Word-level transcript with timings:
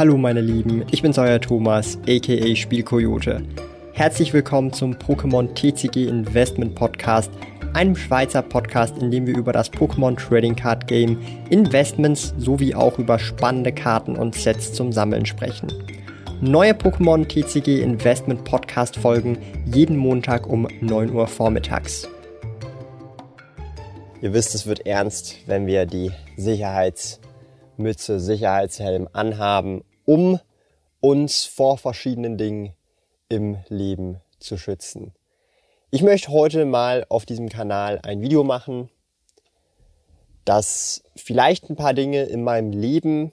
Hallo 0.00 0.16
meine 0.16 0.40
Lieben, 0.40 0.82
ich 0.90 1.02
bin's 1.02 1.18
euer 1.18 1.38
Thomas, 1.38 1.98
aka 2.08 2.56
Spielkoyote. 2.56 3.42
Herzlich 3.92 4.32
willkommen 4.32 4.72
zum 4.72 4.94
Pokémon 4.94 5.52
TCG 5.54 6.08
Investment 6.08 6.74
Podcast, 6.74 7.30
einem 7.74 7.94
Schweizer 7.94 8.40
Podcast, 8.40 8.96
in 8.96 9.10
dem 9.10 9.26
wir 9.26 9.36
über 9.36 9.52
das 9.52 9.70
Pokémon 9.70 10.16
Trading 10.16 10.56
Card 10.56 10.86
Game, 10.86 11.18
Investments 11.50 12.32
sowie 12.38 12.74
auch 12.74 12.98
über 12.98 13.18
spannende 13.18 13.72
Karten 13.72 14.16
und 14.16 14.34
Sets 14.34 14.72
zum 14.72 14.90
Sammeln 14.90 15.26
sprechen. 15.26 15.70
Neue 16.40 16.72
Pokémon 16.72 17.28
TCG 17.28 17.82
Investment 17.82 18.42
Podcast 18.44 18.96
folgen 18.96 19.36
jeden 19.66 19.98
Montag 19.98 20.46
um 20.46 20.66
9 20.80 21.12
Uhr 21.12 21.26
vormittags. 21.26 22.08
Ihr 24.22 24.32
wisst, 24.32 24.54
es 24.54 24.66
wird 24.66 24.86
ernst, 24.86 25.40
wenn 25.44 25.66
wir 25.66 25.84
die 25.84 26.10
Sicherheitsmütze, 26.38 28.18
Sicherheitshelm 28.18 29.06
anhaben, 29.12 29.82
um 30.10 30.40
uns 30.98 31.44
vor 31.44 31.78
verschiedenen 31.78 32.36
Dingen 32.36 32.74
im 33.28 33.58
Leben 33.68 34.20
zu 34.40 34.58
schützen. 34.58 35.14
Ich 35.92 36.02
möchte 36.02 36.32
heute 36.32 36.64
mal 36.64 37.06
auf 37.08 37.26
diesem 37.26 37.48
Kanal 37.48 38.00
ein 38.02 38.20
Video 38.20 38.42
machen, 38.42 38.90
das 40.44 41.04
vielleicht 41.14 41.70
ein 41.70 41.76
paar 41.76 41.94
Dinge 41.94 42.24
in 42.24 42.42
meinem 42.42 42.72
Leben 42.72 43.30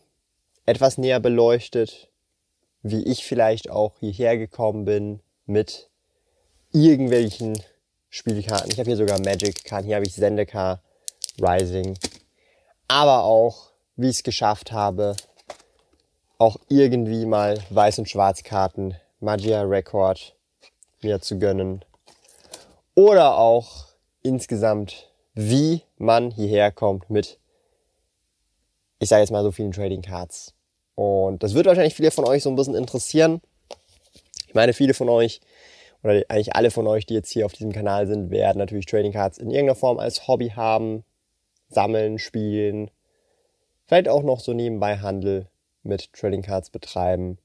etwas 0.67 0.99
näher 0.99 1.19
beleuchtet, 1.19 2.11
wie 2.83 3.03
ich 3.05 3.25
vielleicht 3.25 3.71
auch 3.71 3.97
hierher 3.99 4.37
gekommen 4.37 4.85
bin 4.85 5.19
mit 5.47 5.89
irgendwelchen 6.73 7.59
Spielkarten. 8.09 8.69
Ich 8.69 8.77
habe 8.77 8.87
hier 8.87 8.97
sogar 8.97 9.19
Magic-Karten, 9.19 9.87
hier 9.87 9.95
habe 9.95 10.05
ich 10.05 10.13
Zendikar, 10.13 10.83
Rising. 11.41 11.97
Aber 12.87 13.23
auch, 13.23 13.71
wie 13.95 14.09
ich 14.09 14.17
es 14.17 14.23
geschafft 14.23 14.71
habe, 14.71 15.15
auch 16.37 16.57
irgendwie 16.69 17.25
mal 17.25 17.59
Weiß- 17.71 17.99
und 17.99 18.09
Schwarzkarten, 18.09 18.95
Magia 19.19 19.63
Record 19.63 20.35
mir 21.01 21.19
zu 21.19 21.39
gönnen. 21.39 21.83
Oder 22.95 23.37
auch 23.37 23.87
insgesamt, 24.21 25.11
wie 25.33 25.81
man 25.97 26.31
hierher 26.31 26.71
kommt 26.71 27.09
mit, 27.09 27.39
ich 28.99 29.09
sage 29.09 29.21
jetzt 29.21 29.31
mal 29.31 29.43
so 29.43 29.51
vielen 29.51 29.71
Trading 29.71 30.01
Cards. 30.01 30.53
Und 30.95 31.43
das 31.43 31.53
wird 31.53 31.67
wahrscheinlich 31.67 31.95
viele 31.95 32.11
von 32.11 32.25
euch 32.25 32.43
so 32.43 32.49
ein 32.49 32.55
bisschen 32.55 32.75
interessieren. 32.75 33.41
Ich 34.47 34.55
meine, 34.55 34.73
viele 34.73 34.93
von 34.93 35.09
euch 35.09 35.41
oder 36.03 36.23
eigentlich 36.29 36.55
alle 36.55 36.71
von 36.71 36.87
euch, 36.87 37.05
die 37.05 37.15
jetzt 37.15 37.31
hier 37.31 37.45
auf 37.45 37.53
diesem 37.53 37.71
Kanal 37.71 38.07
sind, 38.07 38.31
werden 38.31 38.59
natürlich 38.59 38.85
Trading 38.85 39.11
Cards 39.11 39.37
in 39.37 39.49
irgendeiner 39.49 39.75
Form 39.75 39.99
als 39.99 40.27
Hobby 40.27 40.49
haben, 40.49 41.03
sammeln, 41.69 42.17
spielen, 42.17 42.89
vielleicht 43.85 44.07
auch 44.07 44.23
noch 44.23 44.39
so 44.39 44.53
nebenbei 44.53 44.97
Handel 44.97 45.47
mit 45.87 46.13
Trading 46.13 46.41
Cards 46.41 46.69
betreiben 46.69 47.37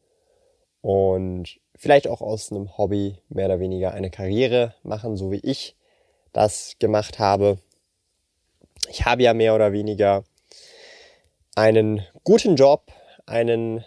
und 0.81 1.61
vielleicht 1.77 2.09
auch 2.09 2.21
aus 2.21 2.51
einem 2.51 2.77
Hobby 2.77 3.19
mehr 3.29 3.47
oder 3.47 3.61
weniger 3.61 3.93
eine 3.93 4.11
Karriere 4.11 4.75
machen, 4.83 5.17
so 5.17 5.31
wie 5.31 5.41
ich 5.43 5.77
das 6.33 6.77
gemacht 6.79 7.19
habe. 7.19 7.59
Ich 8.89 9.05
habe 9.05 9.23
ja 9.23 9.33
mehr 9.35 9.55
oder 9.55 9.73
weniger 9.73 10.25
einen 11.55 12.05
guten 12.25 12.57
Job, 12.57 12.93
einen, 13.27 13.85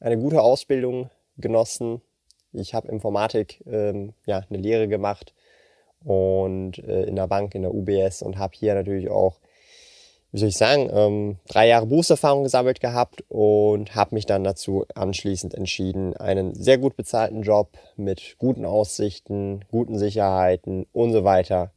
eine 0.00 0.18
gute 0.18 0.40
Ausbildung 0.40 1.10
genossen, 1.36 2.00
ich 2.52 2.74
habe 2.74 2.88
Informatik, 2.88 3.62
ähm, 3.66 4.14
ja, 4.24 4.42
eine 4.48 4.58
Lehre 4.58 4.88
gemacht 4.88 5.34
und 6.04 6.78
äh, 6.78 7.04
in 7.04 7.16
der 7.16 7.26
Bank, 7.26 7.54
in 7.54 7.62
der 7.62 7.74
UBS 7.74 8.22
und 8.22 8.38
habe 8.38 8.56
hier 8.56 8.74
natürlich 8.74 9.10
auch, 9.10 9.40
wie 10.32 10.38
soll 10.38 10.48
ich 10.48 10.56
sagen, 10.56 10.90
ähm, 10.92 11.38
drei 11.48 11.68
Jahre 11.68 11.86
Berufserfahrung 11.86 12.42
gesammelt 12.42 12.80
gehabt 12.80 13.24
und 13.28 13.94
habe 13.94 14.14
mich 14.14 14.26
dann 14.26 14.44
dazu 14.44 14.84
anschließend 14.94 15.54
entschieden, 15.54 16.16
einen 16.16 16.54
sehr 16.54 16.78
gut 16.78 16.96
bezahlten 16.96 17.42
Job 17.42 17.70
mit 17.96 18.36
guten 18.38 18.64
Aussichten, 18.64 19.64
guten 19.70 19.98
Sicherheiten 19.98 20.86
und 20.92 21.12
so 21.12 21.24
weiter 21.24 21.70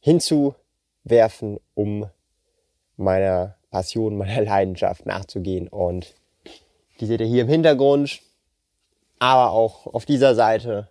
hinzuwerfen, 0.00 1.58
um 1.74 2.06
meiner 2.96 3.56
Passion, 3.70 4.16
meiner 4.18 4.42
Leidenschaft 4.42 5.06
nachzugehen. 5.06 5.68
Und 5.68 6.14
die 7.00 7.06
seht 7.06 7.20
ihr 7.20 7.26
hier 7.26 7.42
im 7.42 7.48
Hintergrund 7.48 8.20
aber 9.20 9.52
auch 9.52 9.86
auf 9.86 10.04
dieser 10.04 10.34
Seite, 10.34 10.88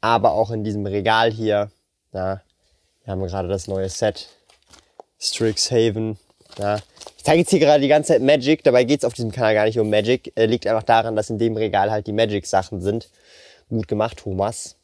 aber 0.00 0.32
auch 0.32 0.52
in 0.52 0.62
diesem 0.62 0.86
Regal 0.86 1.32
hier. 1.32 1.72
Wir 2.12 2.42
haben 3.06 3.22
gerade 3.22 3.48
das 3.48 3.66
neue 3.66 3.88
Set 3.88 4.28
Strixhaven. 5.18 6.18
Ja. 6.58 6.78
Ich 7.16 7.24
zeige 7.24 7.40
jetzt 7.40 7.50
hier 7.50 7.60
gerade 7.60 7.80
die 7.80 7.88
ganze 7.88 8.14
Zeit 8.14 8.22
Magic, 8.22 8.64
dabei 8.64 8.84
geht 8.84 9.00
es 9.00 9.04
auf 9.04 9.14
diesem 9.14 9.30
Kanal 9.30 9.54
gar 9.54 9.64
nicht 9.66 9.78
um 9.78 9.88
Magic. 9.88 10.32
Äh, 10.36 10.46
liegt 10.46 10.66
einfach 10.66 10.82
daran, 10.82 11.16
dass 11.16 11.30
in 11.30 11.38
dem 11.38 11.56
Regal 11.56 11.90
halt 11.90 12.06
die 12.06 12.12
Magic-Sachen 12.12 12.80
sind. 12.80 13.10
Gut 13.68 13.88
gemacht, 13.88 14.18
Thomas. 14.18 14.76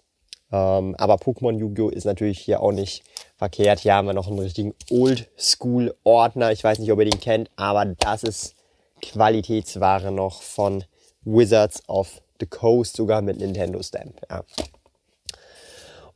Ähm, 0.50 0.94
aber 0.96 1.16
Pokémon 1.16 1.58
Yu-Gi-Oh! 1.58 1.90
ist 1.90 2.04
natürlich 2.04 2.38
hier 2.38 2.62
auch 2.62 2.72
nicht 2.72 3.02
verkehrt. 3.36 3.80
Hier 3.80 3.94
haben 3.94 4.06
wir 4.06 4.14
noch 4.14 4.28
einen 4.28 4.38
richtigen 4.38 4.74
Oldschool-Ordner. 4.90 6.52
Ich 6.52 6.64
weiß 6.64 6.78
nicht, 6.78 6.90
ob 6.90 6.98
ihr 7.00 7.10
den 7.10 7.20
kennt, 7.20 7.50
aber 7.56 7.84
das 7.84 8.22
ist 8.22 8.54
Qualitätsware 9.02 10.10
noch 10.10 10.42
von 10.42 10.84
Wizards 11.24 11.82
of 11.88 12.22
the 12.40 12.46
Coast, 12.46 12.96
sogar 12.96 13.20
mit 13.20 13.38
Nintendo 13.38 13.82
Stamp. 13.82 14.20
Ja. 14.30 14.44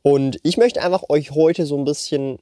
Und 0.01 0.39
ich 0.43 0.57
möchte 0.57 0.81
einfach 0.81 1.03
euch 1.09 1.31
heute 1.31 1.65
so 1.65 1.77
ein 1.77 1.85
bisschen 1.85 2.39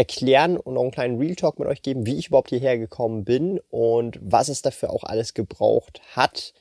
erklären 0.00 0.56
und 0.56 0.78
auch 0.78 0.82
einen 0.82 0.90
kleinen 0.92 1.18
Real 1.18 1.36
Talk 1.36 1.58
mit 1.58 1.68
euch 1.68 1.82
geben, 1.82 2.06
wie 2.06 2.18
ich 2.18 2.28
überhaupt 2.28 2.48
hierher 2.48 2.78
gekommen 2.78 3.26
bin 3.26 3.60
und 3.68 4.18
was 4.22 4.48
es 4.48 4.62
dafür 4.62 4.88
auch 4.88 5.04
alles 5.04 5.34
gebraucht 5.34 6.00
hat. 6.16 6.54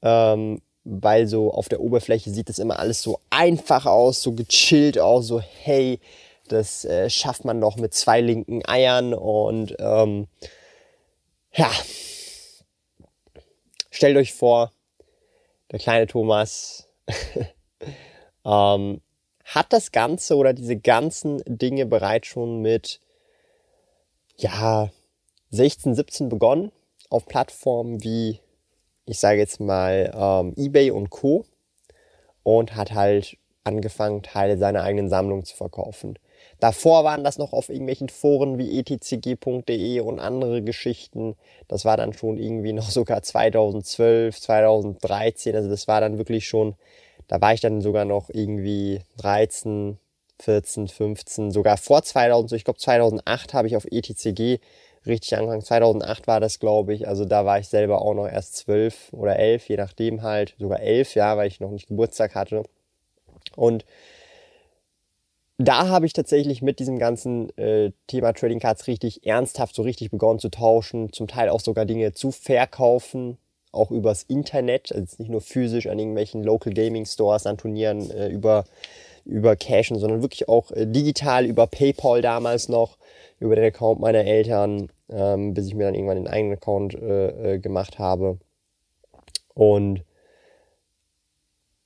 Ähm, 0.00 0.62
weil 0.84 1.26
so 1.26 1.52
auf 1.52 1.68
der 1.68 1.80
Oberfläche 1.80 2.30
sieht 2.30 2.48
das 2.48 2.58
immer 2.58 2.78
alles 2.78 3.02
so 3.02 3.20
einfach 3.28 3.84
aus, 3.84 4.22
so 4.22 4.32
gechillt 4.32 4.98
aus, 4.98 5.26
so 5.26 5.38
hey, 5.38 6.00
das 6.48 6.86
äh, 6.86 7.10
schafft 7.10 7.44
man 7.44 7.60
doch 7.60 7.76
mit 7.76 7.92
zwei 7.92 8.22
linken 8.22 8.66
Eiern 8.66 9.12
und 9.12 9.76
ähm, 9.78 10.28
ja, 11.52 11.70
stellt 13.90 14.16
euch 14.16 14.32
vor, 14.32 14.72
der 15.70 15.78
kleine 15.78 16.06
Thomas 16.06 16.88
ähm, 18.46 19.02
hat 19.54 19.72
das 19.72 19.92
Ganze 19.92 20.36
oder 20.36 20.52
diese 20.52 20.76
ganzen 20.76 21.42
Dinge 21.46 21.86
bereits 21.86 22.28
schon 22.28 22.60
mit, 22.60 23.00
ja, 24.36 24.90
16, 25.50 25.94
17 25.94 26.28
begonnen 26.28 26.72
auf 27.10 27.26
Plattformen 27.26 28.02
wie, 28.02 28.40
ich 29.04 29.18
sage 29.18 29.38
jetzt 29.38 29.60
mal, 29.60 30.10
ähm, 30.14 30.54
eBay 30.56 30.90
und 30.90 31.10
Co. 31.10 31.44
Und 32.42 32.74
hat 32.74 32.92
halt 32.92 33.36
angefangen, 33.62 34.22
Teile 34.22 34.58
seiner 34.58 34.82
eigenen 34.82 35.08
Sammlung 35.08 35.44
zu 35.44 35.54
verkaufen. 35.54 36.18
Davor 36.58 37.04
waren 37.04 37.24
das 37.24 37.38
noch 37.38 37.52
auf 37.52 37.68
irgendwelchen 37.68 38.08
Foren 38.08 38.58
wie 38.58 38.78
etcg.de 38.78 40.00
und 40.00 40.18
andere 40.18 40.62
Geschichten. 40.62 41.36
Das 41.68 41.84
war 41.84 41.96
dann 41.96 42.12
schon 42.12 42.38
irgendwie 42.38 42.72
noch 42.72 42.90
sogar 42.90 43.22
2012, 43.22 44.40
2013. 44.40 45.54
Also 45.54 45.68
das 45.68 45.86
war 45.86 46.00
dann 46.00 46.18
wirklich 46.18 46.48
schon, 46.48 46.74
da 47.32 47.40
war 47.40 47.54
ich 47.54 47.62
dann 47.62 47.80
sogar 47.80 48.04
noch 48.04 48.28
irgendwie 48.28 49.00
13, 49.16 49.96
14, 50.38 50.86
15, 50.86 51.50
sogar 51.50 51.78
vor 51.78 52.02
2000. 52.02 52.52
Ich 52.52 52.64
glaube 52.64 52.78
2008 52.78 53.54
habe 53.54 53.66
ich 53.66 53.74
auf 53.74 53.86
etcg 53.86 54.60
richtig 55.06 55.38
angefangen. 55.38 55.62
2008 55.62 56.26
war 56.26 56.40
das, 56.40 56.58
glaube 56.58 56.92
ich. 56.92 57.08
Also 57.08 57.24
da 57.24 57.46
war 57.46 57.58
ich 57.58 57.68
selber 57.68 58.02
auch 58.02 58.12
noch 58.12 58.28
erst 58.28 58.56
12 58.56 59.14
oder 59.14 59.38
11, 59.38 59.66
je 59.70 59.76
nachdem 59.78 60.20
halt. 60.20 60.56
Sogar 60.58 60.80
11, 60.80 61.14
ja, 61.14 61.38
weil 61.38 61.48
ich 61.48 61.58
noch 61.58 61.70
nicht 61.70 61.88
Geburtstag 61.88 62.34
hatte. 62.34 62.64
Und 63.56 63.86
da 65.56 65.88
habe 65.88 66.04
ich 66.04 66.12
tatsächlich 66.12 66.60
mit 66.60 66.80
diesem 66.80 66.98
ganzen 66.98 67.48
äh, 67.56 67.92
Thema 68.08 68.34
Trading 68.34 68.60
Cards 68.60 68.88
richtig 68.88 69.24
ernsthaft 69.24 69.74
so 69.74 69.80
richtig 69.80 70.10
begonnen 70.10 70.38
zu 70.38 70.50
tauschen, 70.50 71.14
zum 71.14 71.28
Teil 71.28 71.48
auch 71.48 71.60
sogar 71.60 71.86
Dinge 71.86 72.12
zu 72.12 72.30
verkaufen, 72.30 73.38
auch 73.72 73.90
übers 73.90 74.22
Internet, 74.24 74.92
also 74.92 75.16
nicht 75.18 75.30
nur 75.30 75.40
physisch 75.40 75.86
an 75.86 75.98
irgendwelchen 75.98 76.44
Local 76.44 76.72
Gaming 76.72 77.06
Stores, 77.06 77.46
an 77.46 77.58
Turnieren 77.58 78.10
äh, 78.10 78.28
über 78.28 78.64
über 79.24 79.56
Cashen, 79.56 79.98
sondern 79.98 80.22
wirklich 80.22 80.48
auch 80.48 80.70
äh, 80.72 80.86
digital 80.86 81.46
über 81.46 81.66
PayPal 81.66 82.22
damals 82.22 82.68
noch, 82.68 82.98
über 83.38 83.56
den 83.56 83.64
Account 83.64 84.00
meiner 84.00 84.24
Eltern, 84.24 84.90
ähm, 85.10 85.54
bis 85.54 85.66
ich 85.66 85.74
mir 85.74 85.84
dann 85.84 85.94
irgendwann 85.94 86.16
den 86.16 86.28
eigenen 86.28 86.56
Account 86.56 86.94
äh, 86.94 87.54
äh, 87.54 87.58
gemacht 87.58 87.98
habe. 87.98 88.38
Und 89.54 90.02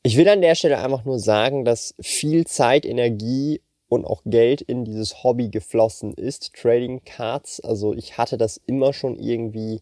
ich 0.03 0.17
will 0.17 0.29
an 0.29 0.41
der 0.41 0.55
Stelle 0.55 0.79
einfach 0.79 1.05
nur 1.05 1.19
sagen, 1.19 1.65
dass 1.65 1.95
viel 2.01 2.47
Zeit, 2.47 2.87
Energie 2.87 3.61
und 3.89 4.05
auch 4.05 4.23
Geld 4.25 4.61
in 4.61 4.85
dieses 4.85 5.25
Hobby 5.25 5.49
geflossen 5.49 6.15
ist, 6.15 6.55
Trading 6.55 7.03
Cards. 7.05 7.61
Also 7.61 7.95
ich 7.95 8.17
hatte 8.17 8.39
das 8.39 8.61
immer 8.67 8.93
schon 8.93 9.19
irgendwie 9.19 9.81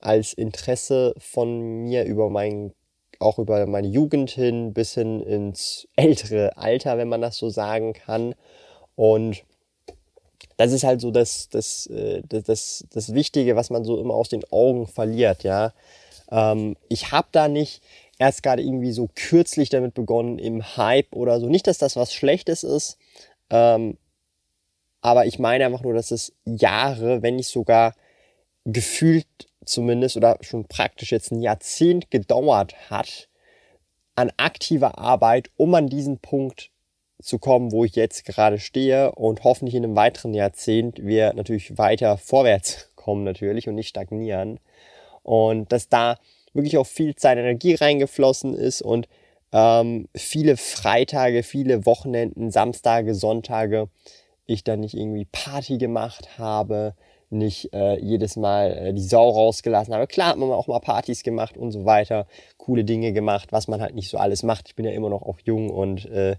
als 0.00 0.32
Interesse 0.32 1.14
von 1.18 1.82
mir 1.84 2.04
über 2.04 2.30
mein, 2.30 2.72
auch 3.18 3.38
über 3.38 3.66
meine 3.66 3.88
Jugend 3.88 4.30
hin 4.30 4.72
bis 4.72 4.94
hin 4.94 5.20
ins 5.20 5.86
ältere 5.96 6.56
Alter, 6.56 6.98
wenn 6.98 7.08
man 7.08 7.20
das 7.20 7.36
so 7.36 7.50
sagen 7.50 7.92
kann. 7.92 8.34
Und 8.96 9.44
das 10.56 10.72
ist 10.72 10.84
halt 10.84 11.00
so 11.00 11.10
das, 11.10 11.48
das, 11.48 11.86
äh, 11.86 12.22
das, 12.28 12.44
das, 12.44 12.84
das 12.92 13.14
Wichtige, 13.14 13.56
was 13.56 13.70
man 13.70 13.84
so 13.84 13.98
immer 13.98 14.14
aus 14.14 14.28
den 14.28 14.44
Augen 14.50 14.86
verliert, 14.86 15.42
ja. 15.42 15.72
Ähm, 16.30 16.76
ich 16.88 17.12
habe 17.12 17.28
da 17.32 17.48
nicht 17.48 17.82
erst 18.18 18.42
gerade 18.42 18.62
irgendwie 18.62 18.92
so 18.92 19.08
kürzlich 19.14 19.70
damit 19.70 19.94
begonnen 19.94 20.38
im 20.38 20.76
Hype 20.76 21.16
oder 21.16 21.40
so. 21.40 21.48
Nicht, 21.48 21.66
dass 21.66 21.78
das 21.78 21.96
was 21.96 22.12
Schlechtes 22.12 22.62
ist, 22.62 22.98
ähm, 23.48 23.96
aber 25.00 25.26
ich 25.26 25.38
meine 25.38 25.64
einfach 25.64 25.82
nur, 25.82 25.94
dass 25.94 26.10
es 26.10 26.32
Jahre, 26.44 27.22
wenn 27.22 27.36
nicht 27.36 27.48
sogar 27.48 27.94
gefühlt 28.66 29.26
zumindest 29.64 30.16
oder 30.16 30.38
schon 30.40 30.66
praktisch 30.66 31.12
jetzt 31.12 31.32
ein 31.32 31.40
Jahrzehnt 31.40 32.10
gedauert 32.10 32.74
hat 32.90 33.28
an 34.14 34.32
aktiver 34.36 34.98
Arbeit, 34.98 35.50
um 35.56 35.74
an 35.74 35.88
diesen 35.88 36.18
Punkt 36.18 36.70
zu 37.22 37.38
kommen, 37.38 37.72
wo 37.72 37.84
ich 37.84 37.96
jetzt 37.96 38.24
gerade 38.24 38.58
stehe 38.58 39.12
und 39.12 39.44
hoffentlich 39.44 39.74
in 39.74 39.84
einem 39.84 39.96
weiteren 39.96 40.34
Jahrzehnt 40.34 41.02
wir 41.02 41.32
natürlich 41.34 41.76
weiter 41.78 42.16
vorwärts 42.18 42.90
kommen 42.96 43.24
natürlich 43.24 43.68
und 43.68 43.74
nicht 43.74 43.88
stagnieren. 43.88 44.58
Und 45.22 45.72
dass 45.72 45.88
da 45.88 46.16
wirklich 46.52 46.78
auch 46.78 46.86
viel 46.86 47.14
Zeit 47.14 47.38
Energie 47.38 47.74
reingeflossen 47.74 48.54
ist 48.54 48.82
und 48.82 49.08
ähm, 49.52 50.08
viele 50.14 50.56
Freitage, 50.56 51.42
viele 51.42 51.86
Wochenenden, 51.86 52.50
Samstage, 52.50 53.14
Sonntage 53.14 53.88
ich 54.46 54.64
dann 54.64 54.80
nicht 54.80 54.94
irgendwie 54.94 55.26
Party 55.26 55.78
gemacht 55.78 56.38
habe, 56.38 56.94
nicht 57.30 57.72
äh, 57.72 57.98
jedes 57.98 58.36
Mal 58.36 58.72
äh, 58.72 58.92
die 58.92 59.02
Sau 59.02 59.30
rausgelassen 59.30 59.94
habe. 59.94 60.06
Klar 60.06 60.30
hat 60.30 60.36
man 60.36 60.50
auch 60.50 60.66
mal 60.66 60.80
Partys 60.80 61.22
gemacht 61.22 61.56
und 61.56 61.72
so 61.72 61.84
weiter, 61.84 62.26
coole 62.58 62.84
Dinge 62.84 63.12
gemacht, 63.12 63.52
was 63.52 63.68
man 63.68 63.80
halt 63.80 63.94
nicht 63.94 64.10
so 64.10 64.18
alles 64.18 64.42
macht. 64.42 64.68
Ich 64.68 64.74
bin 64.74 64.84
ja 64.84 64.92
immer 64.92 65.10
noch 65.10 65.22
auch 65.22 65.38
jung 65.44 65.70
und 65.70 66.06
äh, 66.06 66.36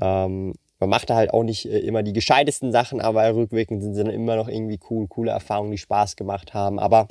ähm, 0.00 0.54
man 0.78 0.88
macht 0.88 1.10
da 1.10 1.16
halt 1.16 1.32
auch 1.32 1.42
nicht 1.42 1.66
äh, 1.66 1.78
immer 1.80 2.02
die 2.02 2.12
gescheitesten 2.12 2.72
Sachen, 2.72 3.00
aber 3.00 3.34
rückwirkend 3.34 3.82
sind 3.82 3.94
sie 3.94 4.02
dann 4.02 4.12
immer 4.12 4.36
noch 4.36 4.48
irgendwie 4.48 4.80
cool, 4.88 5.06
coole 5.08 5.30
Erfahrungen, 5.30 5.72
die 5.72 5.78
Spaß 5.78 6.16
gemacht 6.16 6.54
haben. 6.54 6.78
Aber 6.78 7.08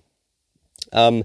ähm, 0.92 1.24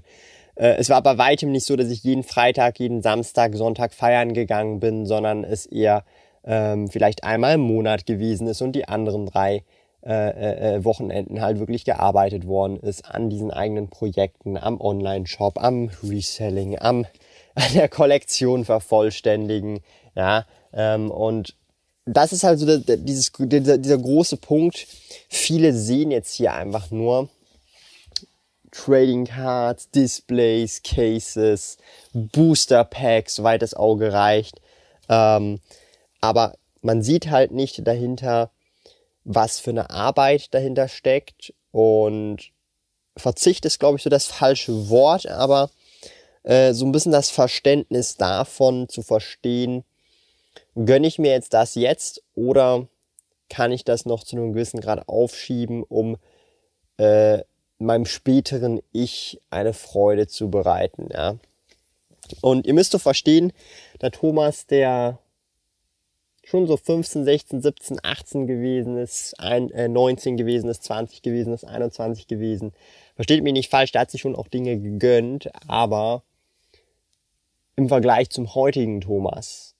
äh, 0.55 0.75
es 0.77 0.89
war 0.89 1.01
bei 1.01 1.17
weitem 1.17 1.51
nicht 1.51 1.65
so, 1.65 1.75
dass 1.75 1.89
ich 1.89 2.03
jeden 2.03 2.23
Freitag, 2.23 2.79
jeden 2.79 3.01
Samstag, 3.01 3.55
Sonntag 3.55 3.93
feiern 3.93 4.33
gegangen 4.33 4.79
bin, 4.79 5.05
sondern 5.05 5.43
es 5.43 5.65
eher 5.65 6.03
ähm, 6.43 6.87
vielleicht 6.87 7.23
einmal 7.23 7.55
im 7.55 7.61
Monat 7.61 8.05
gewesen 8.05 8.47
ist 8.47 8.61
und 8.61 8.73
die 8.73 8.87
anderen 8.87 9.25
drei 9.25 9.63
äh, 10.05 10.29
äh, 10.29 10.75
äh, 10.75 10.85
Wochenenden 10.85 11.41
halt 11.41 11.57
wirklich 11.59 11.83
gearbeitet 11.83 12.45
worden 12.45 12.77
ist 12.77 13.05
an 13.05 13.29
diesen 13.29 13.49
eigenen 13.49 13.89
Projekten, 13.89 14.55
am 14.55 14.79
Online-Shop, 14.79 15.57
am 15.57 15.89
Reselling, 16.03 16.77
am 16.79 17.05
an 17.55 17.73
der 17.73 17.89
Kollektion 17.89 18.65
vervollständigen, 18.65 19.79
ja, 20.15 20.45
ähm, 20.73 21.09
und 21.09 21.55
das 22.05 22.33
ist 22.33 22.43
halt 22.43 22.59
so 22.59 22.65
der, 22.65 22.77
der, 22.77 22.97
dieses, 22.97 23.31
dieser, 23.35 23.77
dieser 23.79 23.97
große 23.97 24.37
Punkt. 24.37 24.85
Viele 25.27 25.73
sehen 25.73 26.11
jetzt 26.11 26.33
hier 26.33 26.53
einfach 26.53 26.91
nur 26.91 27.29
Trading 28.71 29.25
Cards, 29.25 29.89
Displays, 29.89 30.83
Cases, 30.83 31.77
Booster 32.13 32.83
Packs, 32.83 33.35
soweit 33.35 33.61
das 33.61 33.73
Auge 33.73 34.13
reicht. 34.13 34.61
Ähm, 35.09 35.61
aber 36.21 36.53
man 36.81 37.01
sieht 37.01 37.31
halt 37.31 37.51
nicht 37.51 37.87
dahinter, 37.87 38.51
was 39.25 39.59
für 39.59 39.71
eine 39.71 39.89
Arbeit 39.89 40.53
dahinter 40.53 40.87
steckt. 40.87 41.53
Und 41.71 42.51
Verzicht 43.17 43.65
ist, 43.65 43.79
glaube 43.79 43.97
ich, 43.97 44.03
so 44.03 44.09
das 44.09 44.27
falsche 44.27 44.89
Wort, 44.89 45.27
aber 45.27 45.69
äh, 46.43 46.73
so 46.73 46.85
ein 46.85 46.91
bisschen 46.91 47.11
das 47.11 47.29
Verständnis 47.29 48.15
davon 48.15 48.87
zu 48.87 49.01
verstehen, 49.01 49.83
gönne 50.75 51.07
ich 51.07 51.19
mir 51.19 51.31
jetzt 51.31 51.53
das 51.53 51.75
jetzt 51.75 52.23
oder 52.35 52.87
kann 53.49 53.71
ich 53.71 53.83
das 53.83 54.05
noch 54.05 54.23
zu 54.23 54.35
einem 54.35 54.53
gewissen 54.53 54.79
Grad 54.79 55.07
aufschieben, 55.07 55.83
um 55.83 56.17
äh, 56.97 57.39
meinem 57.77 58.05
späteren 58.05 58.81
Ich 58.91 59.41
eine 59.49 59.73
Freude 59.73 60.27
zu 60.27 60.49
bereiten. 60.49 61.09
Ja? 61.11 61.37
Und 62.41 62.65
ihr 62.65 62.73
müsst 62.73 62.93
doch 62.93 63.01
verstehen, 63.01 63.53
der 64.01 64.11
Thomas, 64.11 64.65
der 64.65 65.19
schon 66.45 66.67
so 66.67 66.77
15, 66.77 67.25
16, 67.25 67.61
17, 67.61 67.99
18 68.03 68.47
gewesen 68.47 68.97
ist, 68.97 69.33
ein, 69.39 69.71
äh, 69.71 69.87
19 69.87 70.37
gewesen 70.37 70.69
ist, 70.69 70.83
20 70.83 71.23
gewesen 71.23 71.53
ist, 71.53 71.65
21 71.65 72.27
gewesen. 72.27 72.71
Versteht 73.15 73.43
mich 73.43 73.53
nicht 73.53 73.71
falsch, 73.71 73.91
der 73.91 74.01
hat 74.01 74.11
sich 74.11 74.21
schon 74.21 74.35
auch 74.35 74.47
Dinge 74.47 74.79
gegönnt, 74.79 75.49
aber 75.67 76.23
im 77.75 77.89
Vergleich 77.89 78.29
zum 78.29 78.53
heutigen 78.53 79.01
Thomas, 79.01 79.75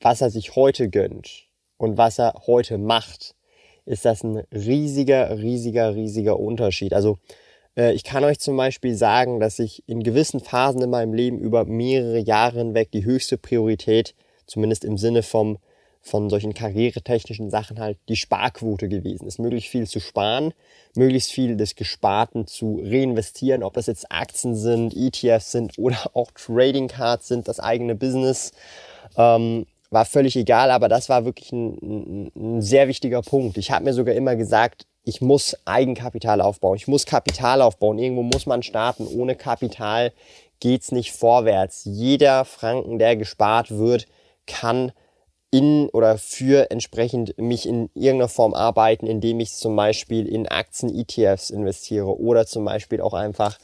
was 0.00 0.20
er 0.20 0.30
sich 0.30 0.56
heute 0.56 0.90
gönnt 0.90 1.46
und 1.76 1.96
was 1.96 2.18
er 2.18 2.42
heute 2.46 2.76
macht, 2.76 3.36
ist 3.86 4.04
das 4.04 4.24
ein 4.24 4.42
riesiger, 4.52 5.38
riesiger, 5.38 5.94
riesiger 5.94 6.38
Unterschied. 6.38 6.94
Also 6.94 7.18
äh, 7.76 7.92
ich 7.92 8.02
kann 8.02 8.24
euch 8.24 8.40
zum 8.40 8.56
Beispiel 8.56 8.96
sagen, 8.96 9.38
dass 9.38 9.60
ich 9.60 9.84
in 9.86 10.02
gewissen 10.02 10.40
Phasen 10.40 10.82
in 10.82 10.90
meinem 10.90 11.14
Leben 11.14 11.38
über 11.38 11.64
mehrere 11.64 12.18
Jahre 12.18 12.58
hinweg 12.58 12.90
die 12.90 13.04
höchste 13.04 13.38
Priorität 13.38 14.14
zumindest 14.50 14.84
im 14.84 14.98
Sinne 14.98 15.22
vom, 15.22 15.58
von 16.02 16.28
solchen 16.28 16.54
karrieretechnischen 16.54 17.50
Sachen 17.50 17.78
halt 17.78 17.98
die 18.08 18.16
Sparquote 18.16 18.88
gewesen 18.88 19.26
ist. 19.26 19.38
Möglichst 19.38 19.70
viel 19.70 19.86
zu 19.86 20.00
sparen, 20.00 20.52
möglichst 20.96 21.30
viel 21.30 21.56
des 21.56 21.76
Gesparten 21.76 22.46
zu 22.46 22.80
reinvestieren, 22.82 23.62
ob 23.62 23.74
das 23.74 23.86
jetzt 23.86 24.10
Aktien 24.10 24.56
sind, 24.56 24.94
ETFs 24.96 25.52
sind 25.52 25.78
oder 25.78 25.98
auch 26.14 26.30
Trading 26.32 26.88
Cards 26.88 27.28
sind, 27.28 27.46
das 27.46 27.60
eigene 27.60 27.94
Business. 27.94 28.52
Ähm, 29.16 29.66
war 29.90 30.04
völlig 30.04 30.36
egal, 30.36 30.70
aber 30.70 30.88
das 30.88 31.08
war 31.08 31.24
wirklich 31.24 31.52
ein, 31.52 32.30
ein, 32.36 32.62
sehr 32.62 32.86
wichtiger 32.88 33.22
Punkt. 33.22 33.58
Ich 33.58 33.70
habe 33.70 33.84
mir 33.84 33.92
sogar 33.92 34.14
immer 34.14 34.36
gesagt, 34.36 34.86
ich 35.04 35.20
muss 35.20 35.56
Eigenkapital 35.64 36.40
aufbauen, 36.40 36.76
ich 36.76 36.86
muss 36.86 37.06
Kapital 37.06 37.60
aufbauen, 37.60 37.98
irgendwo 37.98 38.22
muss 38.22 38.46
man 38.46 38.62
starten. 38.62 39.06
Ohne 39.06 39.34
Kapital 39.34 40.12
geht's 40.60 40.92
nicht 40.92 41.12
vorwärts. 41.12 41.82
Jeder 41.84 42.44
Franken, 42.44 42.98
der 42.98 43.16
gespart 43.16 43.70
wird, 43.70 44.06
kann 44.46 44.92
in 45.50 45.88
oder 45.90 46.16
für 46.16 46.70
entsprechend 46.70 47.36
mich 47.36 47.66
in 47.66 47.90
irgendeiner 47.94 48.28
Form 48.28 48.54
arbeiten, 48.54 49.06
indem 49.06 49.40
ich 49.40 49.52
zum 49.54 49.74
Beispiel 49.74 50.26
in 50.28 50.46
Aktien, 50.46 50.94
ETFs 50.94 51.50
investiere 51.50 52.18
oder 52.20 52.46
zum 52.46 52.64
Beispiel 52.64 53.00
auch 53.00 53.14
einfach 53.14 53.58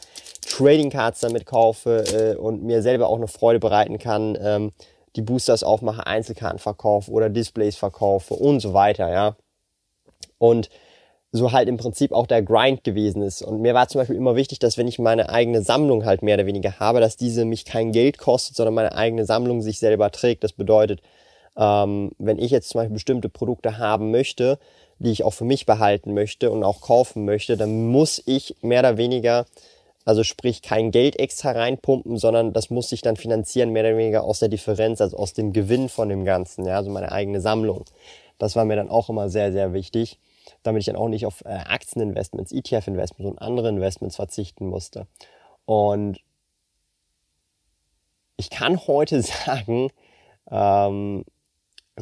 Trading 0.49 0.91
Cards 0.91 1.21
damit 1.21 1.47
kaufe 1.47 2.05
äh, 2.13 2.37
und 2.37 2.65
mir 2.65 2.83
selber 2.83 3.09
auch 3.09 3.17
eine 3.17 3.29
Freude 3.29 3.61
bereiten 3.61 3.99
kann, 3.99 4.37
ähm, 4.41 4.73
die 5.15 5.23
Boosters 5.23 5.63
aufmache, 5.63 6.07
Einzelkarten 6.07 6.59
verkaufe 6.59 7.11
oder 7.11 7.31
Displays 7.31 7.77
verkaufe 7.77 8.35
und 8.35 8.61
so 8.61 8.75
weiter, 8.75 9.11
ja. 9.11 9.37
Und 10.39 10.69
so 11.37 11.53
halt 11.53 11.69
im 11.69 11.77
Prinzip 11.77 12.13
auch 12.13 12.27
der 12.27 12.43
Grind 12.43 12.85
gewesen 12.85 13.23
ist. 13.23 13.43
Und 13.43 13.61
mir 13.61 13.75
war 13.75 13.89
zum 13.89 14.01
Beispiel 14.01 14.17
immer 14.17 14.37
wichtig, 14.37 14.59
dass 14.59 14.79
wenn 14.79 14.89
ich 14.89 14.99
meine 14.99 15.29
eigene 15.29 15.63
Sammlung 15.63 16.05
halt 16.05 16.23
mehr 16.23 16.35
oder 16.37 16.47
weniger 16.47 16.79
habe, 16.81 17.01
dass 17.01 17.17
diese 17.17 17.45
mich 17.45 17.65
kein 17.65 17.93
Geld 17.93 18.19
kostet, 18.19 18.57
sondern 18.57 18.75
meine 18.75 18.95
eigene 18.95 19.25
Sammlung 19.25 19.63
sich 19.63 19.79
selber 19.79 20.11
trägt. 20.11 20.45
Das 20.45 20.53
bedeutet, 20.53 21.01
ähm, 21.57 22.13
wenn 22.19 22.39
ich 22.39 22.51
jetzt 22.51 22.69
zum 22.69 22.81
Beispiel 22.81 22.95
bestimmte 22.95 23.29
Produkte 23.29 23.79
haben 23.79 24.11
möchte, 24.11 24.59
die 24.99 25.11
ich 25.11 25.25
auch 25.25 25.33
für 25.33 25.45
mich 25.45 25.67
behalten 25.67 26.15
möchte 26.15 26.51
und 26.51 26.65
auch 26.65 26.81
kaufen 26.81 27.25
möchte, 27.25 27.57
dann 27.57 27.89
muss 27.89 28.23
ich 28.25 28.57
mehr 28.63 28.81
oder 28.81 28.97
weniger, 28.97 29.47
also 30.05 30.23
sprich 30.23 30.63
kein 30.63 30.91
Geld 30.91 31.19
extra 31.19 31.53
reinpumpen, 31.53 32.17
sondern 32.17 32.53
das 32.53 32.71
muss 32.71 32.89
sich 32.89 33.03
dann 33.03 33.17
finanzieren, 33.17 33.73
mehr 33.73 33.85
oder 33.85 33.97
weniger 33.97 34.25
aus 34.25 34.39
der 34.39 34.49
Differenz, 34.49 35.01
also 35.01 35.17
aus 35.17 35.35
dem 35.35 35.53
Gewinn 35.53 35.89
von 35.89 36.09
dem 36.09 36.25
Ganzen, 36.25 36.65
ja, 36.65 36.77
also 36.77 36.91
meine 36.91 37.13
eigene 37.13 37.41
Sammlung. 37.41 37.85
Das 38.39 38.57
war 38.57 38.65
mir 38.65 38.77
dann 38.77 38.91
auch 38.91 39.09
immer 39.09 39.29
sehr, 39.29 39.53
sehr 39.53 39.73
wichtig 39.73 40.19
damit 40.63 40.81
ich 40.81 40.87
dann 40.87 40.97
auch 40.97 41.09
nicht 41.09 41.27
auf 41.27 41.45
äh, 41.45 41.49
Aktieninvestments, 41.49 42.53
ETF-Investments 42.53 43.31
und 43.31 43.39
andere 43.39 43.69
Investments 43.69 44.17
verzichten 44.17 44.67
musste. 44.67 45.07
Und 45.65 46.21
ich 48.37 48.51
kann 48.51 48.87
heute 48.87 49.23
sagen, 49.23 49.91
ähm, 50.51 51.25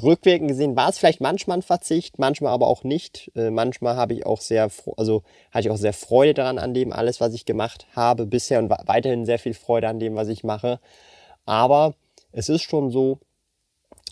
rückwirkend 0.01 0.49
gesehen 0.49 0.77
war 0.77 0.89
es 0.89 0.99
vielleicht 0.99 1.21
manchmal 1.21 1.59
ein 1.59 1.63
Verzicht, 1.63 2.19
manchmal 2.19 2.53
aber 2.53 2.67
auch 2.67 2.85
nicht. 2.85 3.31
Äh, 3.37 3.51
manchmal 3.51 3.97
habe 3.97 4.15
ich 4.15 4.27
auch 4.27 4.41
sehr, 4.41 4.71
also 4.97 5.23
hatte 5.51 5.69
ich 5.69 5.71
auch 5.71 5.77
sehr 5.77 5.93
Freude 5.93 6.35
daran 6.35 6.59
an 6.59 6.75
dem 6.75 6.93
alles, 6.93 7.21
was 7.21 7.35
ich 7.35 7.45
gemacht 7.45 7.87
habe 7.95 8.27
bisher 8.27 8.59
und 8.59 8.71
weiterhin 8.71 9.25
sehr 9.25 9.39
viel 9.39 9.55
Freude 9.55 9.89
an 9.89 10.01
dem, 10.01 10.17
was 10.17 10.29
ich 10.29 10.45
mache. 10.45 10.81
Aber 11.47 11.95
es 12.33 12.49
ist 12.49 12.63
schon 12.63 12.91
so, 12.91 13.19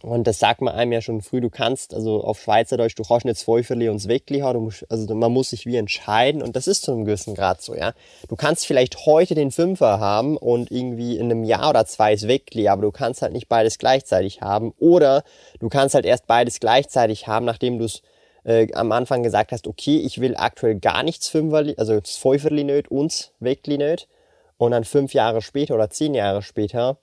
und 0.02 0.26
das 0.26 0.38
sagt 0.38 0.61
man 0.61 0.75
einem 0.75 0.92
ja 0.92 1.00
schon 1.00 1.23
früh, 1.23 1.40
du 1.40 1.49
kannst, 1.49 1.94
also 1.94 2.23
auf 2.23 2.40
Schweizerdeutsch, 2.40 2.94
du 2.97 3.04
kannst 3.04 3.25
nicht 3.25 3.42
Viertel 3.42 3.88
und 3.88 4.06
Weckli 4.09 4.40
haben, 4.40 4.71
also 4.88 5.14
man 5.14 5.32
muss 5.32 5.50
sich 5.50 5.64
wie 5.64 5.76
entscheiden 5.76 6.42
und 6.42 6.56
das 6.56 6.66
ist 6.66 6.82
zu 6.82 6.92
einem 6.92 7.04
gewissen 7.04 7.35
Grad 7.35 7.62
so, 7.62 7.75
ja. 7.75 7.94
Du 8.28 8.37
kannst 8.37 8.66
vielleicht 8.66 9.06
heute 9.06 9.35
den 9.35 9.50
Fünfer 9.50 10.00
haben 10.00 10.37
und 10.37 10.71
irgendwie 10.71 11.16
in 11.16 11.30
einem 11.30 11.44
Jahr 11.44 11.71
oder 11.71 11.87
zwei 11.87 12.12
ist 12.12 12.26
Weckli, 12.26 12.68
aber 12.68 12.82
du 12.82 12.90
kannst 12.90 13.23
halt 13.23 13.32
nicht 13.32 13.49
beides 13.49 13.78
gleichzeitig 13.78 14.42
haben 14.42 14.73
oder 14.78 15.23
du 15.61 15.68
kannst 15.68 15.94
halt 15.94 16.04
erst 16.04 16.26
beides 16.26 16.59
gleichzeitig 16.61 17.28
haben, 17.28 17.47
nachdem 17.47 17.78
du 17.78 17.85
es 17.85 18.02
äh, 18.44 18.73
am 18.75 18.92
Anfang 18.92 19.23
gesagt 19.23 19.52
hast, 19.52 19.68
okay, 19.68 19.99
ich 19.99 20.21
will 20.21 20.37
aktuell 20.37 20.78
gar 20.78 21.02
nichts 21.02 21.28
Fünferli, 21.28 21.75
also 21.78 22.00
Viertel 22.02 22.64
nicht 22.64 22.90
und 22.90 23.32
Weckli 23.38 23.78
nicht 23.78 24.09
und 24.56 24.73
dann 24.73 24.85
fünf 24.85 25.14
Jahre 25.14 25.42
später 25.42 25.75
oder 25.75 25.90
zehn 25.90 26.14
Jahre 26.14 26.42
später 26.42 26.99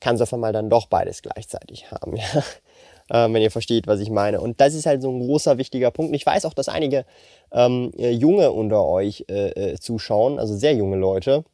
kannst 0.00 0.20
du 0.20 0.24
auf 0.24 0.32
einmal 0.32 0.52
dann 0.52 0.70
doch 0.70 0.86
beides 0.86 1.22
gleichzeitig 1.22 1.90
haben, 1.90 2.16
ja? 2.16 2.24
ähm, 3.10 3.34
wenn 3.34 3.42
ihr 3.42 3.50
versteht, 3.50 3.86
was 3.86 4.00
ich 4.00 4.10
meine. 4.10 4.40
Und 4.40 4.60
das 4.60 4.74
ist 4.74 4.86
halt 4.86 5.02
so 5.02 5.10
ein 5.10 5.20
großer, 5.20 5.58
wichtiger 5.58 5.90
Punkt. 5.90 6.14
ich 6.14 6.26
weiß 6.26 6.44
auch, 6.44 6.54
dass 6.54 6.68
einige 6.68 7.04
ähm, 7.52 7.92
äh, 7.96 8.10
Junge 8.10 8.52
unter 8.52 8.84
euch 8.84 9.24
äh, 9.28 9.72
äh, 9.72 9.78
zuschauen, 9.78 10.38
also 10.38 10.54
sehr 10.56 10.74
junge 10.74 10.96
Leute. 10.96 11.44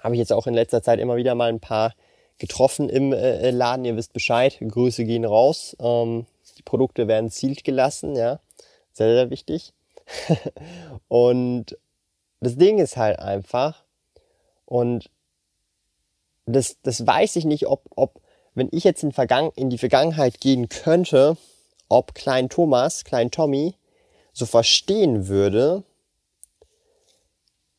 Habe 0.00 0.14
ich 0.14 0.18
jetzt 0.18 0.32
auch 0.32 0.46
in 0.46 0.54
letzter 0.54 0.82
Zeit 0.82 1.00
immer 1.00 1.16
wieder 1.16 1.34
mal 1.34 1.48
ein 1.48 1.60
paar 1.60 1.94
getroffen 2.38 2.88
im 2.88 3.12
äh, 3.12 3.50
Laden. 3.50 3.84
Ihr 3.84 3.96
wisst 3.96 4.12
Bescheid. 4.12 4.58
Grüße 4.60 5.04
gehen 5.04 5.24
raus. 5.24 5.76
Ähm, 5.80 6.26
die 6.58 6.62
Produkte 6.62 7.08
werden 7.08 7.30
zielt 7.30 7.64
gelassen, 7.64 8.16
ja. 8.16 8.40
Sehr, 8.92 9.12
sehr 9.12 9.30
wichtig. 9.30 9.72
und 11.08 11.76
das 12.40 12.56
Ding 12.56 12.78
ist 12.78 12.96
halt 12.96 13.18
einfach, 13.18 13.84
und 14.66 15.10
das, 16.46 16.76
das 16.82 17.06
weiß 17.06 17.36
ich 17.36 17.44
nicht, 17.44 17.66
ob, 17.66 17.82
ob, 17.96 18.20
wenn 18.54 18.68
ich 18.72 18.84
jetzt 18.84 19.02
in, 19.02 19.12
Vergangen, 19.12 19.50
in 19.56 19.70
die 19.70 19.78
Vergangenheit 19.78 20.40
gehen 20.40 20.68
könnte, 20.68 21.36
ob 21.88 22.14
Klein 22.14 22.48
Thomas, 22.48 23.04
Klein 23.04 23.30
Tommy 23.30 23.74
so 24.32 24.46
verstehen 24.46 25.28
würde, 25.28 25.84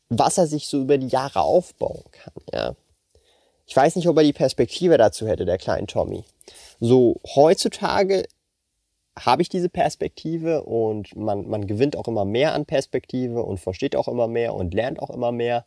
was 0.09 0.37
er 0.37 0.47
sich 0.47 0.67
so 0.67 0.81
über 0.81 0.97
die 0.97 1.07
Jahre 1.07 1.41
aufbauen 1.41 2.03
kann, 2.11 2.33
ja. 2.53 2.75
Ich 3.67 3.75
weiß 3.75 3.95
nicht, 3.95 4.07
ob 4.07 4.17
er 4.17 4.23
die 4.23 4.33
Perspektive 4.33 4.97
dazu 4.97 5.27
hätte, 5.27 5.45
der 5.45 5.57
kleine 5.57 5.87
Tommy. 5.87 6.23
So, 6.79 7.19
heutzutage 7.35 8.25
habe 9.17 9.41
ich 9.41 9.49
diese 9.49 9.69
Perspektive 9.69 10.63
und 10.63 11.15
man, 11.15 11.47
man 11.47 11.65
gewinnt 11.65 11.95
auch 11.95 12.07
immer 12.07 12.25
mehr 12.25 12.53
an 12.53 12.65
Perspektive 12.65 13.41
und 13.43 13.59
versteht 13.59 13.95
auch 13.95 14.07
immer 14.07 14.27
mehr 14.27 14.53
und 14.53 14.73
lernt 14.73 14.99
auch 14.99 15.09
immer 15.09 15.31
mehr. 15.31 15.65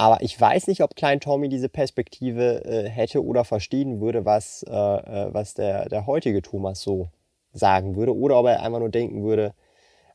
Aber 0.00 0.22
ich 0.22 0.40
weiß 0.40 0.66
nicht, 0.68 0.82
ob 0.82 0.96
Klein 0.96 1.20
Tommy 1.20 1.50
diese 1.50 1.68
Perspektive 1.68 2.64
äh, 2.64 2.88
hätte 2.88 3.22
oder 3.22 3.44
verstehen 3.44 4.00
würde, 4.00 4.24
was, 4.24 4.62
äh, 4.62 4.70
äh, 4.70 5.34
was 5.34 5.52
der, 5.52 5.90
der 5.90 6.06
heutige 6.06 6.40
Thomas 6.40 6.80
so 6.80 7.10
sagen 7.52 7.96
würde. 7.96 8.16
Oder 8.16 8.38
ob 8.38 8.46
er 8.46 8.62
einfach 8.62 8.78
nur 8.78 8.88
denken 8.88 9.24
würde, 9.24 9.52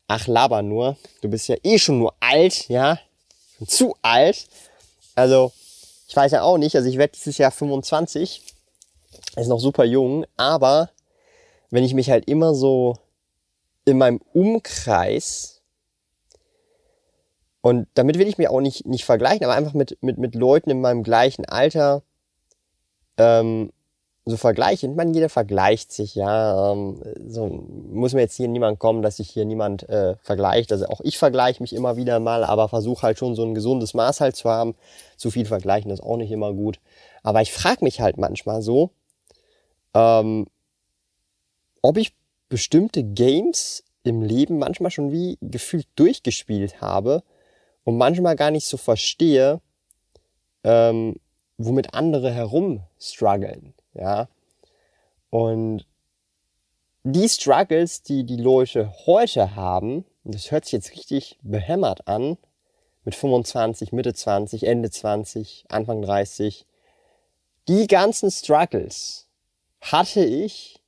ach 0.08 0.26
laber 0.26 0.64
nur, 0.64 0.98
du 1.22 1.30
bist 1.30 1.48
ja 1.50 1.58
eh 1.62 1.78
schon 1.78 2.00
nur 2.00 2.16
alt, 2.20 2.68
ja, 2.68 2.98
zu 3.68 3.96
alt. 4.02 4.48
Also, 5.14 5.52
ich 6.08 6.16
weiß 6.16 6.32
ja 6.32 6.42
auch 6.42 6.58
nicht, 6.58 6.76
also 6.76 6.90
ich 6.90 6.98
werde 6.98 7.14
dieses 7.14 7.38
Jahr 7.38 7.52
25, 7.52 8.42
ist 9.36 9.48
noch 9.48 9.60
super 9.60 9.86
jung, 9.86 10.26
aber 10.36 10.90
wenn 11.70 11.84
ich 11.84 11.94
mich 11.94 12.10
halt 12.10 12.28
immer 12.28 12.56
so 12.56 12.98
in 13.86 14.00
meinem 14.00 14.20
Umkreis 14.34 15.55
und 17.66 17.88
damit 17.96 18.20
will 18.20 18.28
ich 18.28 18.38
mich 18.38 18.48
auch 18.48 18.62
nicht, 18.62 18.86
nicht 18.86 19.06
vergleichen, 19.06 19.44
aber 19.44 19.56
einfach 19.56 19.74
mit, 19.74 19.98
mit, 20.04 20.20
mit 20.20 20.36
Leuten 20.36 20.70
in 20.70 20.82
meinem 20.82 21.02
gleichen 21.02 21.46
Alter 21.46 22.04
ähm, 23.18 23.72
so 24.24 24.38
vergleiche. 24.38 24.86
Ich 24.86 24.94
meine, 24.94 25.12
jeder 25.12 25.30
vergleicht 25.30 25.92
sich, 25.92 26.14
ja. 26.14 26.72
Ähm, 26.72 27.02
so 27.28 27.48
muss 27.48 28.14
mir 28.14 28.22
jetzt 28.22 28.36
hier 28.36 28.50
niemand 28.50 28.78
kommen, 28.78 29.02
dass 29.02 29.18
sich 29.18 29.32
hier 29.32 29.46
niemand 29.46 29.90
äh, 29.90 30.16
vergleicht. 30.22 30.72
Also 30.72 30.86
auch 30.86 31.02
ich 31.02 31.18
vergleiche 31.18 31.64
mich 31.64 31.74
immer 31.74 31.98
wieder 31.98 32.20
mal, 32.20 32.44
aber 32.44 32.70
versuche 32.70 33.02
halt 33.02 33.18
schon 33.18 33.34
so 33.34 33.42
ein 33.42 33.56
gesundes 33.56 33.96
Maß 33.96 34.22
halt 34.22 34.36
zu 34.36 34.48
haben. 34.48 34.76
Zu 35.18 35.32
viel 35.32 35.48
vergleichen 35.48 35.90
ist 35.90 36.04
auch 36.04 36.18
nicht 36.18 36.30
immer 36.30 36.54
gut. 36.54 36.80
Aber 37.24 37.42
ich 37.42 37.52
frage 37.52 37.84
mich 37.84 38.00
halt 38.00 38.18
manchmal 38.18 38.62
so, 38.62 38.92
ähm, 39.96 40.46
ob 41.82 41.98
ich 41.98 42.14
bestimmte 42.48 43.04
Games 43.04 43.84
im 44.04 44.22
Leben 44.22 44.60
manchmal 44.60 44.92
schon 44.92 45.12
wie 45.12 45.40
gefühlt 45.42 45.88
durchgespielt 45.96 46.80
habe 46.80 47.24
und 47.86 47.98
manchmal 47.98 48.36
gar 48.36 48.52
nicht 48.52 48.66
so 48.68 48.76
verstehe, 48.76 49.62
ähm, 50.66 51.16
womit 51.58 51.94
andere 51.94 52.32
herumstruggeln. 52.32 53.74
Ja. 53.94 54.28
Und 55.30 55.86
die 57.04 57.30
Struggles, 57.30 58.02
die 58.02 58.26
die 58.26 58.38
Leute 58.38 58.92
heute 59.06 59.56
haben, 59.56 60.06
und 60.24 60.36
das 60.36 60.52
hört 60.52 60.66
sich 60.66 60.74
jetzt 60.74 60.92
richtig 60.92 61.38
behämmert 61.44 62.08
an, 62.08 62.38
mit 63.06 63.14
25, 63.14 63.94
Mitte 63.94 64.14
20, 64.14 64.64
Ende 64.64 64.90
20, 64.90 65.66
Anfang 65.70 66.02
30, 66.02 66.66
die 67.68 67.88
ganzen 67.88 68.32
Struggles 68.32 69.28
hatte 69.82 70.26
ich 70.26 70.82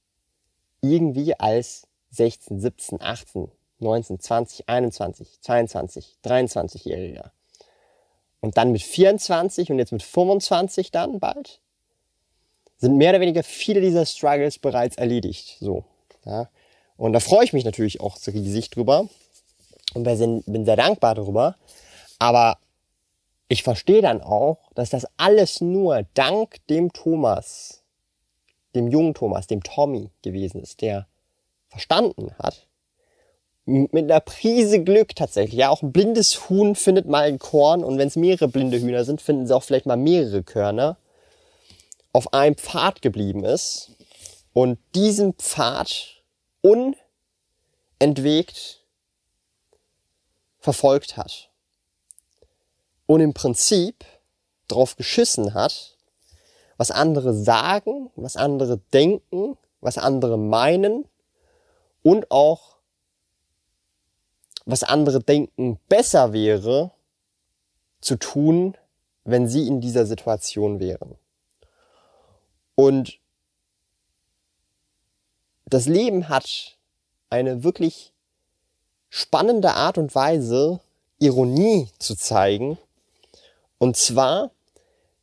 irgendwie 0.82 1.40
als 1.40 1.88
16, 2.10 2.60
17, 2.60 3.02
18, 3.02 3.52
19, 3.80 4.20
20, 4.20 4.70
21, 4.70 5.42
22, 5.42 6.16
23-Jähriger. 6.24 7.32
Und 8.40 8.58
dann 8.58 8.72
mit 8.72 8.82
24 8.82 9.72
und 9.72 9.80
jetzt 9.80 9.92
mit 9.92 10.04
25 10.04 10.92
dann 10.92 11.20
bald, 11.20 11.60
sind 12.78 12.98
mehr 12.98 13.12
oder 13.12 13.22
weniger 13.22 13.44
viele 13.44 13.82
dieser 13.82 14.06
Struggles 14.06 14.60
bereits 14.60 14.96
erledigt. 14.96 15.58
So, 15.60 15.84
ja. 16.26 16.50
Und 16.96 17.14
da 17.14 17.20
freue 17.20 17.44
ich 17.44 17.54
mich 17.54 17.66
natürlich 17.66 18.02
auch 18.02 18.18
so 18.18 18.32
riesig 18.32 18.70
drüber 18.70 19.08
und 19.94 20.04
bin 20.04 20.66
sehr 20.66 20.76
dankbar 20.76 21.16
darüber. 21.16 21.56
Aber 22.20 22.58
ich 23.48 23.64
verstehe 23.64 24.02
dann 24.02 24.22
auch, 24.22 24.58
dass 24.76 24.90
das 24.90 25.08
alles 25.18 25.62
nur 25.62 26.04
dank 26.14 26.66
dem 26.68 26.92
Thomas, 26.92 27.84
dem 28.76 28.88
jungen 28.88 29.14
Thomas, 29.14 29.48
dem 29.48 29.64
Tommy 29.64 30.10
gewesen 30.22 30.62
ist, 30.62 30.82
der 30.82 31.08
verstanden 31.70 32.34
hat. 32.40 32.68
Mit 33.70 33.94
einer 33.96 34.22
Prise 34.22 34.82
Glück 34.82 35.14
tatsächlich. 35.14 35.60
Ja, 35.60 35.68
auch 35.70 35.82
ein 35.82 35.92
blindes 35.92 36.50
Huhn 36.50 36.74
findet 36.74 37.06
mal 37.06 37.24
ein 37.24 37.38
Korn 37.38 37.84
und 37.84 37.98
wenn 37.98 38.08
es 38.08 38.16
mehrere 38.16 38.48
blinde 38.48 38.80
Hühner 38.80 39.04
sind, 39.04 39.22
finden 39.22 39.46
sie 39.46 39.54
auch 39.54 39.64
vielleicht 39.64 39.86
mal 39.86 39.98
mehrere 39.98 40.42
Körner 40.42 40.96
auf 42.14 42.34
einem 42.34 42.56
Pfad 42.56 43.02
geblieben 43.02 43.44
ist 43.44 43.92
und 44.54 44.80
diesen 44.96 45.34
Pfad 45.34 46.24
unentwegt 48.00 48.86
verfolgt 50.60 51.18
hat 51.18 51.50
und 53.06 53.20
im 53.20 53.34
Prinzip 53.34 54.06
drauf 54.70 54.96
geschissen 54.96 55.54
hat, 55.54 55.98
was 56.78 56.90
andere 56.90 57.34
sagen, 57.34 58.12
was 58.16 58.38
andere 58.38 58.80
denken, 58.94 59.58
was 59.82 59.98
andere 59.98 60.38
meinen 60.38 61.04
und 62.02 62.32
auch 62.32 62.77
was 64.68 64.84
andere 64.84 65.22
denken 65.22 65.80
besser 65.88 66.34
wäre 66.34 66.92
zu 68.02 68.18
tun, 68.18 68.78
wenn 69.24 69.48
sie 69.48 69.66
in 69.66 69.80
dieser 69.80 70.06
Situation 70.06 70.82
wären. 70.82 71.16
Und 72.76 73.20
das 75.66 75.88
Leben 75.88 76.28
hat 76.28 76.78
eine 77.30 77.64
wirklich 77.64 78.12
spannende 79.10 79.74
Art 79.74 79.98
und 79.98 80.14
Weise, 80.14 80.82
Ironie 81.18 81.90
zu 81.98 82.16
zeigen. 82.16 82.78
Und 83.78 83.96
zwar, 83.96 84.52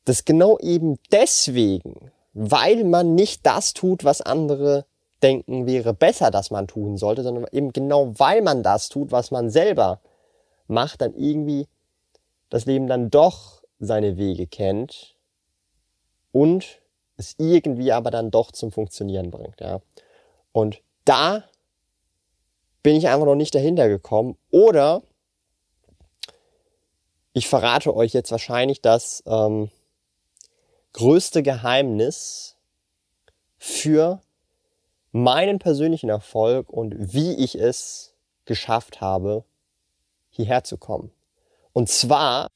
dass 0.07 0.25
genau 0.25 0.59
eben 0.59 0.99
deswegen, 1.13 2.11
weil 2.33 2.85
man 2.85 3.15
nicht 3.15 3.45
das 3.45 3.75
tut, 3.75 4.05
was 4.05 4.23
andere 4.23 4.87
denken 5.23 5.67
wäre 5.67 5.95
besser, 5.95 6.31
dass 6.31 6.51
man 6.51 6.67
tun 6.67 6.97
sollte, 6.97 7.23
sondern 7.23 7.47
eben 7.53 7.73
genau 7.73 8.13
weil 8.19 8.43
man 8.43 8.63
das 8.63 8.89
tut, 8.89 9.13
was 9.13 9.31
man 9.31 9.51
selber 9.51 10.01
macht, 10.67 11.01
dann 11.01 11.15
irgendwie 11.15 11.67
das 12.51 12.67
Leben 12.67 12.87
dann 12.87 13.11
doch 13.11 13.63
seine 13.79 14.17
Wege 14.17 14.47
kennt 14.47 15.17
und 16.33 16.81
es 17.17 17.35
irgendwie 17.39 17.93
aber 17.93 18.11
dann 18.11 18.31
doch 18.31 18.53
zum 18.53 18.73
Funktionieren 18.73 19.31
bringt, 19.31 19.61
ja. 19.61 19.81
Und 20.53 20.83
da 21.05 21.45
bin 22.83 22.97
ich 22.97 23.09
einfach 23.09 23.27
noch 23.27 23.35
nicht 23.35 23.55
dahinter 23.55 23.89
gekommen. 23.89 24.37
Oder 24.51 25.03
ich 27.33 27.49
verrate 27.49 27.95
euch 27.95 28.13
jetzt 28.13 28.31
wahrscheinlich 28.31 28.81
das 28.81 29.25
ähm, 29.27 29.71
größte 30.93 31.43
Geheimnis 31.43 32.57
für 33.59 34.21
meinen 35.15 35.61
persönlichen 35.61 36.11
Erfolg 36.11 36.69
und 36.71 37.15
wie 37.15 37.35
ich 37.35 37.55
es 37.55 38.15
geschafft 38.47 39.01
habe, 39.01 39.45
hierher 40.29 40.65
zu 40.65 40.77
kommen. 40.77 41.13
Und 41.73 41.89
zwar. 41.89 42.49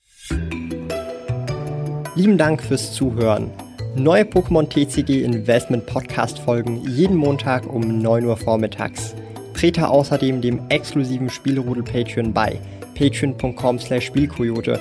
Lieben 2.17 2.37
Dank 2.37 2.61
fürs 2.61 2.93
Zuhören. 2.95 3.53
Neue 3.95 4.25
Pokémon 4.25 4.69
TCG 4.69 5.23
Investment 5.23 5.87
Podcast 5.87 6.41
Folgen 6.41 6.83
jeden 6.89 7.17
Montag 7.17 7.65
um 7.73 8.03
9 8.03 8.25
Uhr 8.25 8.37
vormittags. 8.37 9.15
Trete 9.55 9.89
außerdem 9.89 10.41
dem 10.41 10.69
exklusiven 10.69 11.31
Spielrudel 11.31 11.85
Patreon 11.85 12.35
bei 12.35 12.59
patreon.com 12.97 13.79
slash 13.79 14.07
Spielkoyote 14.07 14.81